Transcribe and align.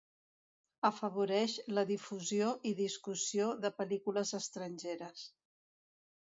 Afavoreix 0.87 1.57
la 1.79 1.83
difusió 1.89 2.47
i 2.71 2.71
discussió 2.79 3.51
de 3.67 3.71
pel·lícules 3.83 4.33
estrangeres. 4.41 5.29